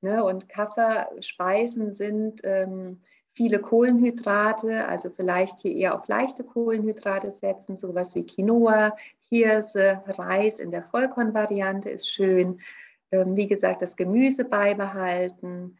[0.05, 0.23] Ne?
[0.23, 3.01] Und Kafferspeisen sind ähm,
[3.33, 8.95] viele Kohlenhydrate, also vielleicht hier eher auf leichte Kohlenhydrate setzen, sowas wie Quinoa,
[9.29, 12.61] Hirse, Reis in der Vollkornvariante ist schön.
[13.11, 15.79] Ähm, wie gesagt, das Gemüse beibehalten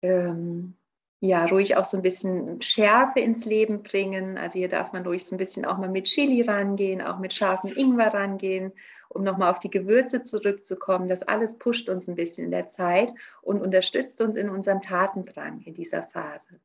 [0.00, 0.74] ähm,
[1.20, 4.38] ja, ruhig auch so ein bisschen Schärfe ins Leben bringen.
[4.38, 7.32] Also hier darf man ruhig so ein bisschen auch mal mit Chili rangehen, auch mit
[7.34, 8.72] scharfem Ingwer rangehen,
[9.08, 11.08] um nochmal auf die Gewürze zurückzukommen.
[11.08, 15.60] Das alles pusht uns ein bisschen in der Zeit und unterstützt uns in unserem Tatendrang
[15.62, 16.60] in dieser Phase.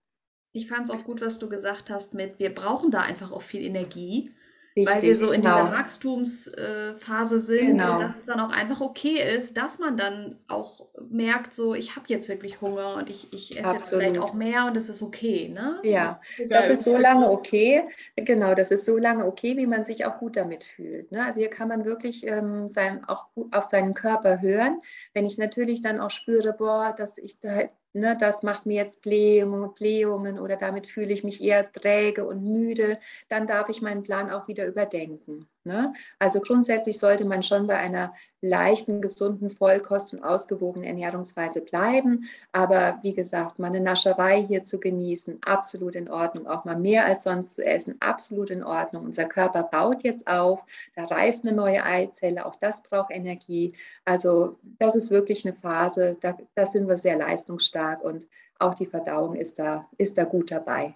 [0.54, 3.42] Ich fand es auch gut, was du gesagt hast mit, wir brauchen da einfach auch
[3.42, 4.32] viel Energie.
[4.76, 5.66] Richtig, weil wir so in genau.
[5.66, 7.96] dieser Wachstumsphase sind genau.
[7.96, 11.98] und dass es dann auch einfach okay ist, dass man dann auch merkt, so ich
[11.98, 15.02] habe jetzt wirklich Hunger und ich, ich esse jetzt vielleicht auch mehr und das ist
[15.02, 15.80] okay, ne?
[15.84, 17.84] Ja, das ist so lange okay,
[18.16, 21.12] genau, das ist so lange okay, wie man sich auch gut damit fühlt.
[21.12, 21.26] Ne?
[21.26, 24.82] Also hier kann man wirklich ähm, sein, auch auf seinen Körper hören.
[25.14, 29.02] Wenn ich natürlich dann auch spüre, boah, dass ich da ne, das macht mir jetzt
[29.02, 33.00] Blähungen, Blähungen oder damit fühle ich mich eher träge und müde,
[33.30, 35.48] dann darf ich meinen Plan auch wieder überdenken.
[35.64, 35.94] Ne?
[36.18, 42.26] Also grundsätzlich sollte man schon bei einer leichten, gesunden Vollkost- und ausgewogenen Ernährungsweise bleiben.
[42.52, 46.48] Aber wie gesagt, mal eine Nascherei hier zu genießen, absolut in Ordnung.
[46.48, 49.06] Auch mal mehr als sonst zu essen, absolut in Ordnung.
[49.06, 53.74] Unser Körper baut jetzt auf, da reift eine neue Eizelle, auch das braucht Energie.
[54.04, 58.88] Also das ist wirklich eine Phase, da, da sind wir sehr leistungsstark und auch die
[58.88, 60.96] Verdauung ist da, ist da gut dabei.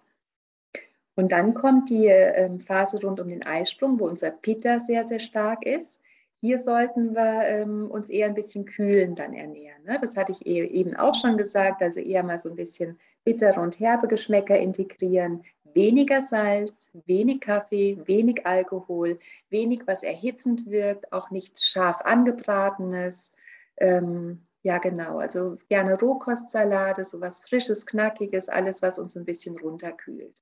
[1.16, 5.20] Und dann kommt die ähm, Phase rund um den Eisprung, wo unser Pitta sehr, sehr
[5.20, 6.02] stark ist.
[6.42, 9.82] Hier sollten wir ähm, uns eher ein bisschen kühlen dann ernähren.
[9.86, 9.98] Ne?
[10.02, 13.60] Das hatte ich e eben auch schon gesagt, also eher mal so ein bisschen bittere
[13.60, 21.32] und herbe Geschmäcker integrieren, weniger Salz, wenig Kaffee, wenig Alkohol, wenig, was erhitzend wirkt, auch
[21.32, 23.34] nichts scharf angebratenes.
[23.78, 30.36] Ähm, ja, genau, also gerne Rohkostsalate, sowas Frisches, Knackiges, alles, was uns ein bisschen runterkühlt.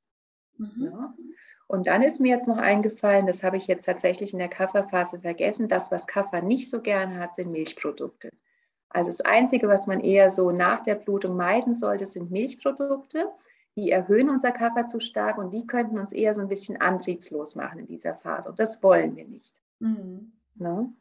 [0.58, 0.84] Mhm.
[0.86, 1.14] Ja.
[1.68, 5.20] Und dann ist mir jetzt noch eingefallen, das habe ich jetzt tatsächlich in der Kafferphase
[5.22, 8.30] vergessen, das, was Kaffer nicht so gern hat, sind Milchprodukte.
[8.90, 13.28] Also das Einzige, was man eher so nach der Blutung meiden sollte, sind Milchprodukte.
[13.76, 17.56] Die erhöhen unser Kaffer zu stark und die könnten uns eher so ein bisschen antriebslos
[17.56, 18.50] machen in dieser Phase.
[18.50, 19.56] Und das wollen wir nicht.
[19.80, 20.32] Mhm.
[20.56, 20.94] Ne?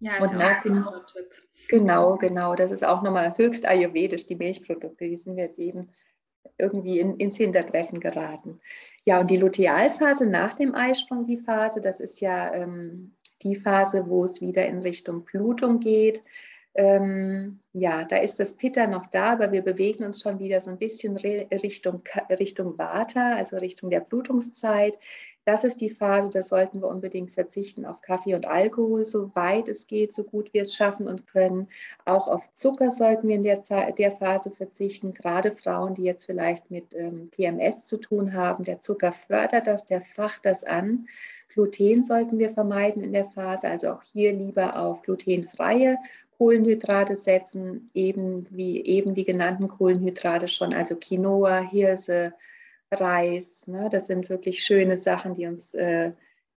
[0.00, 1.30] Ja, ist und auch ein Tipp.
[1.68, 2.54] Genau, genau.
[2.54, 5.08] Das ist auch nochmal höchst ayurvedisch, die Milchprodukte.
[5.08, 5.88] Die sind wir jetzt eben
[6.58, 8.60] irgendwie in, ins Hintertreffen geraten.
[9.04, 14.06] Ja, und die Lutealphase nach dem Eisprung, die Phase, das ist ja ähm, die Phase,
[14.06, 16.22] wo es wieder in Richtung Blutung geht.
[16.74, 20.70] Ähm, ja, da ist das Pitta noch da, aber wir bewegen uns schon wieder so
[20.70, 24.98] ein bisschen Richtung, Richtung Vata, also Richtung der Blutungszeit.
[25.50, 29.88] Das ist die Phase, da sollten wir unbedingt verzichten auf Kaffee und Alkohol, soweit es
[29.88, 31.66] geht, so gut wir es schaffen und können.
[32.04, 36.22] Auch auf Zucker sollten wir in der, Zeit, der Phase verzichten, gerade Frauen, die jetzt
[36.22, 38.62] vielleicht mit ähm, PMS zu tun haben.
[38.62, 41.08] Der Zucker fördert das, der facht das an.
[41.48, 45.98] Gluten sollten wir vermeiden in der Phase, also auch hier lieber auf glutenfreie
[46.38, 52.34] Kohlenhydrate setzen, eben wie eben die genannten Kohlenhydrate schon, also Quinoa, Hirse,
[52.92, 53.66] Reis.
[53.66, 53.88] Ne?
[53.90, 56.12] Das sind wirklich schöne Sachen, die uns, äh,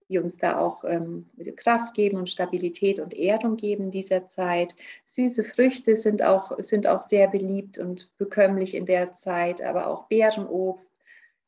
[0.10, 4.76] die uns da auch ähm, Kraft geben und Stabilität und Erdung geben in dieser Zeit.
[5.06, 10.08] Süße Früchte sind auch, sind auch sehr beliebt und bekömmlich in der Zeit, aber auch
[10.08, 10.94] Beerenobst.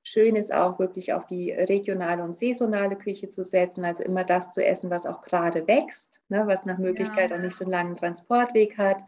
[0.05, 4.51] Schön ist auch wirklich auf die regionale und saisonale Küche zu setzen, also immer das
[4.51, 7.37] zu essen, was auch gerade wächst, ne, was nach Möglichkeit ja.
[7.37, 9.01] auch nicht so einen langen Transportweg hat,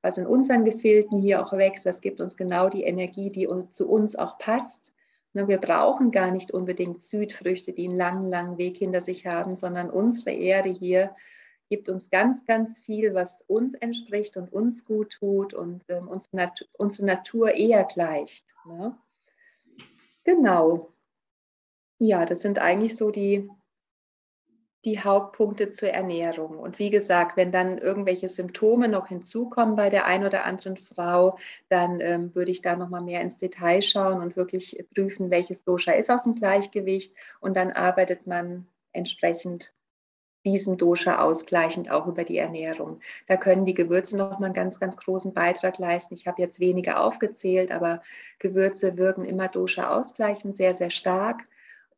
[0.00, 1.84] was in unseren Gefilden hier auch wächst.
[1.84, 4.94] Das gibt uns genau die Energie, die uns, zu uns auch passt.
[5.46, 9.90] Wir brauchen gar nicht unbedingt Südfrüchte, die einen langen, langen Weg hinter sich haben, sondern
[9.90, 11.14] unsere Erde hier
[11.68, 16.36] gibt uns ganz, ganz viel, was uns entspricht und uns gut tut und ähm, unsere,
[16.36, 18.44] Natur, unsere Natur eher gleicht.
[18.66, 18.96] Ne?
[20.24, 20.92] Genau.
[21.98, 23.48] Ja, das sind eigentlich so die,
[24.84, 26.58] die Hauptpunkte zur Ernährung.
[26.58, 31.38] Und wie gesagt, wenn dann irgendwelche Symptome noch hinzukommen bei der einen oder anderen Frau,
[31.68, 35.92] dann ähm, würde ich da nochmal mehr ins Detail schauen und wirklich prüfen, welches Dosha
[35.92, 37.14] ist aus dem Gleichgewicht.
[37.40, 39.72] Und dann arbeitet man entsprechend
[40.44, 43.00] diesem Dosha ausgleichend auch über die Ernährung.
[43.26, 46.14] Da können die Gewürze nochmal einen ganz, ganz großen Beitrag leisten.
[46.14, 48.02] Ich habe jetzt weniger aufgezählt, aber
[48.38, 51.46] Gewürze wirken immer Dosha ausgleichend sehr, sehr stark.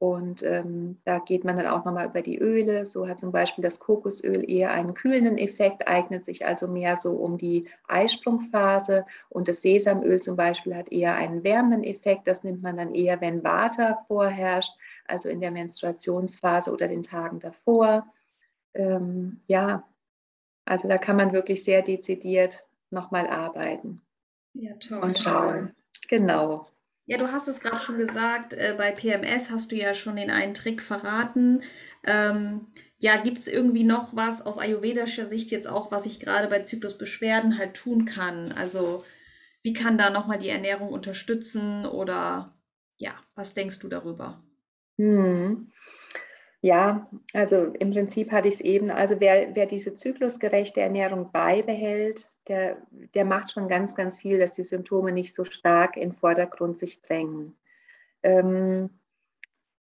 [0.00, 2.86] Und ähm, da geht man dann auch nochmal über die Öle.
[2.86, 7.16] So hat zum Beispiel das Kokosöl eher einen kühlenden Effekt, eignet sich also mehr so
[7.16, 9.04] um die Eisprungphase.
[9.28, 12.26] Und das Sesamöl zum Beispiel hat eher einen wärmenden Effekt.
[12.26, 14.72] Das nimmt man dann eher, wenn Vata vorherrscht,
[15.06, 18.06] also in der Menstruationsphase oder den Tagen davor.
[18.72, 19.86] Ähm, ja,
[20.64, 24.00] also da kann man wirklich sehr dezidiert nochmal arbeiten.
[24.54, 25.00] Ja, toll.
[25.00, 25.74] Und schauen.
[26.08, 26.69] Genau.
[27.10, 30.30] Ja, du hast es gerade schon gesagt, äh, bei PMS hast du ja schon den
[30.30, 31.64] einen Trick verraten.
[32.04, 32.68] Ähm,
[33.00, 36.62] ja, gibt es irgendwie noch was aus ayurvedischer Sicht jetzt auch, was ich gerade bei
[36.62, 38.52] Zyklusbeschwerden halt tun kann?
[38.52, 39.04] Also
[39.64, 42.56] wie kann da nochmal die Ernährung unterstützen oder
[42.96, 44.44] ja, was denkst du darüber?
[44.96, 45.72] Hm.
[46.62, 52.28] Ja, also im Prinzip hatte ich es eben, also wer, wer diese zyklusgerechte Ernährung beibehält,
[52.48, 52.76] der,
[53.14, 56.78] der macht schon ganz, ganz viel, dass die Symptome nicht so stark in den Vordergrund
[56.78, 57.56] sich drängen.
[58.22, 58.90] Ähm,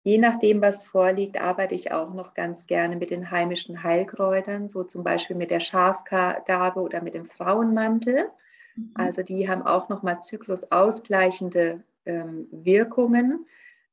[0.03, 4.83] je nachdem, was vorliegt, arbeite ich auch noch ganz gerne mit den heimischen Heilkräutern, so
[4.83, 8.31] zum Beispiel mit der Schafgabe oder mit dem Frauenmantel.
[8.77, 8.93] Mhm.
[8.95, 13.47] Also die haben auch nochmal zyklusausgleichende ähm, Wirkungen.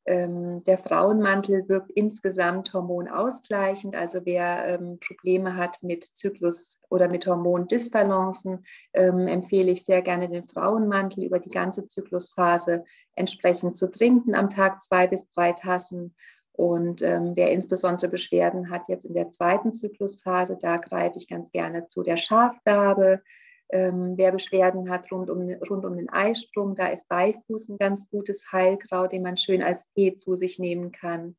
[0.09, 3.95] Ähm, der Frauenmantel wirkt insgesamt hormonausgleichend.
[3.95, 10.27] Also wer ähm, Probleme hat mit Zyklus oder mit Hormondisbalancen, ähm, empfehle ich sehr gerne
[10.27, 16.15] den Frauenmantel über die ganze Zyklusphase entsprechend zu trinken, am Tag zwei bis drei Tassen.
[16.53, 21.51] Und ähm, wer insbesondere Beschwerden hat jetzt in der zweiten Zyklusphase, da greife ich ganz
[21.51, 23.21] gerne zu der Schafgabe,
[23.69, 28.09] ähm, wer Beschwerden hat rund um, rund um den Eisprung, da ist Beifuß ein ganz
[28.09, 31.35] gutes Heilkraut, den man schön als Tee zu sich nehmen kann.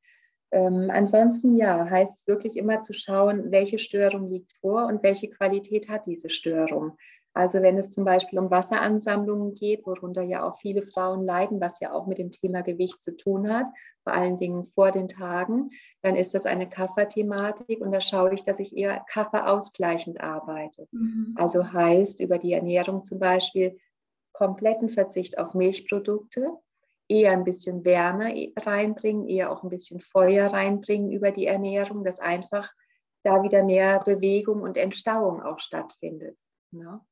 [0.53, 5.31] Ähm, ansonsten ja, heißt es wirklich immer zu schauen, welche Störung liegt vor und welche
[5.31, 6.97] Qualität hat diese Störung.
[7.33, 11.79] Also wenn es zum Beispiel um Wasseransammlungen geht, worunter ja auch viele Frauen leiden, was
[11.81, 13.67] ja auch mit dem Thema Gewicht zu tun hat,
[14.03, 15.71] vor allen Dingen vor den Tagen,
[16.03, 20.89] dann ist das eine Kafferthematik und da schaue ich, dass ich eher kafferausgleichend arbeite.
[20.91, 21.35] Mhm.
[21.37, 23.79] Also heißt über die Ernährung zum Beispiel
[24.33, 26.49] kompletten Verzicht auf Milchprodukte,
[27.09, 32.21] eher ein bisschen Wärme reinbringen, eher auch ein bisschen Feuer reinbringen über die Ernährung, dass
[32.21, 32.73] einfach
[33.23, 36.39] da wieder mehr Bewegung und Entstauung auch stattfindet.
[36.71, 37.05] Ja.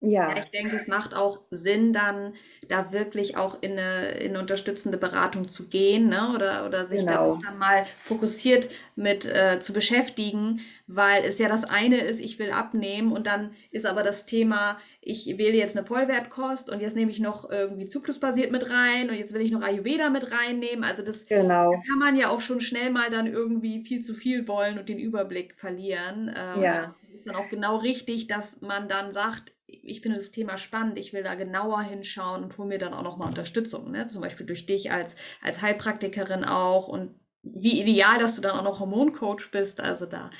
[0.00, 0.34] Ja.
[0.34, 0.42] ja.
[0.42, 2.32] ich denke, es macht auch Sinn, dann
[2.68, 6.32] da wirklich auch in eine, in eine unterstützende Beratung zu gehen ne?
[6.34, 7.12] oder, oder sich genau.
[7.12, 12.20] da auch dann mal fokussiert mit äh, zu beschäftigen, weil es ja das eine ist,
[12.20, 16.80] ich will abnehmen und dann ist aber das Thema, ich wähle jetzt eine Vollwertkost und
[16.80, 20.32] jetzt nehme ich noch irgendwie zyklusbasiert mit rein und jetzt will ich noch Ayurveda mit
[20.32, 20.84] reinnehmen.
[20.84, 21.72] Also das genau.
[21.88, 24.98] kann man ja auch schon schnell mal dann irgendwie viel zu viel wollen und den
[24.98, 26.34] Überblick verlieren.
[26.34, 26.94] Ähm, ja.
[27.14, 29.52] Ist dann auch genau richtig, dass man dann sagt,
[29.82, 33.02] ich finde das Thema spannend, ich will da genauer hinschauen und hole mir dann auch
[33.02, 34.06] nochmal Unterstützung, ne?
[34.06, 38.64] zum Beispiel durch dich als, als Heilpraktikerin auch und wie ideal, dass du dann auch
[38.64, 40.30] noch Hormoncoach bist, also da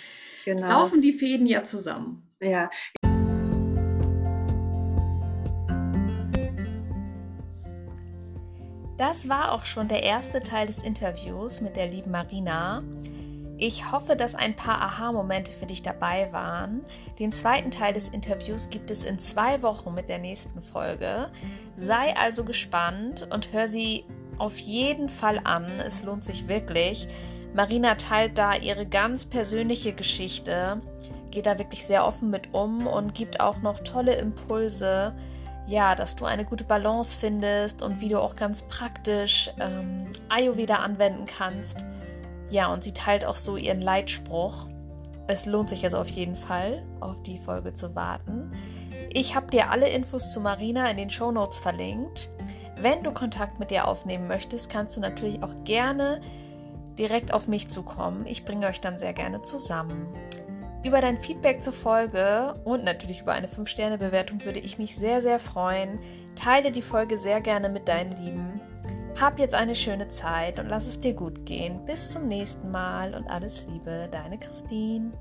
[0.44, 0.68] genau.
[0.68, 2.28] laufen die Fäden ja zusammen.
[2.42, 2.70] Ja.
[8.98, 12.82] Das war auch schon der erste Teil des Interviews mit der lieben Marina.
[13.62, 16.82] Ich hoffe, dass ein paar Aha-Momente für dich dabei waren.
[17.18, 21.28] Den zweiten Teil des Interviews gibt es in zwei Wochen mit der nächsten Folge.
[21.76, 24.06] Sei also gespannt und hör sie
[24.38, 25.66] auf jeden Fall an.
[25.84, 27.06] Es lohnt sich wirklich.
[27.52, 30.80] Marina teilt da ihre ganz persönliche Geschichte,
[31.30, 35.14] geht da wirklich sehr offen mit um und gibt auch noch tolle Impulse.
[35.66, 40.76] Ja, dass du eine gute Balance findest und wie du auch ganz praktisch ähm, Ayurveda
[40.76, 41.84] anwenden kannst
[42.50, 44.68] ja, und sie teilt auch so ihren Leitspruch.
[45.26, 48.52] Es lohnt sich also auf jeden Fall, auf die Folge zu warten.
[49.12, 52.28] Ich habe dir alle Infos zu Marina in den Show Notes verlinkt.
[52.80, 56.20] Wenn du Kontakt mit ihr aufnehmen möchtest, kannst du natürlich auch gerne
[56.98, 58.26] direkt auf mich zukommen.
[58.26, 60.08] Ich bringe euch dann sehr gerne zusammen.
[60.82, 65.38] Über dein Feedback zur Folge und natürlich über eine 5-Sterne-Bewertung würde ich mich sehr, sehr
[65.38, 66.00] freuen.
[66.34, 68.60] Teile die Folge sehr gerne mit deinen Lieben.
[69.20, 71.84] Hab jetzt eine schöne Zeit und lass es dir gut gehen.
[71.84, 75.12] Bis zum nächsten Mal und alles Liebe, deine Christine.